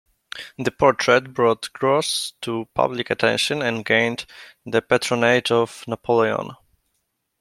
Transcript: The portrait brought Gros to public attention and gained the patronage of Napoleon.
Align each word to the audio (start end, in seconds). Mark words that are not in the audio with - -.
The 0.57 0.71
portrait 0.71 1.31
brought 1.31 1.71
Gros 1.73 2.33
to 2.41 2.67
public 2.73 3.11
attention 3.11 3.61
and 3.61 3.85
gained 3.85 4.25
the 4.65 4.81
patronage 4.81 5.51
of 5.51 5.83
Napoleon. 5.87 6.53